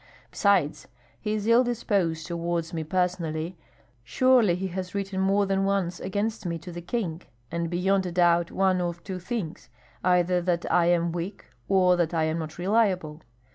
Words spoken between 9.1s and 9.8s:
things,